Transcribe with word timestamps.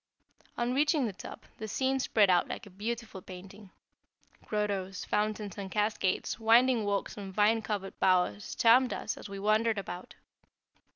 On 0.57 0.73
reaching 0.73 1.05
the 1.05 1.13
top, 1.13 1.45
the 1.59 1.67
scene 1.67 1.99
spread 1.99 2.27
out 2.27 2.47
like 2.47 2.65
a 2.65 2.71
beautiful 2.71 3.21
painting. 3.21 3.69
Grottos, 4.47 5.05
fountains, 5.05 5.59
and 5.59 5.69
cascades, 5.69 6.39
winding 6.39 6.85
walks 6.85 7.17
and 7.17 7.31
vine 7.31 7.61
covered 7.61 7.99
bowers 7.99 8.55
charmed 8.55 8.93
us 8.93 9.15
as 9.15 9.29
we 9.29 9.37
wandered 9.37 9.77
about. 9.77 10.15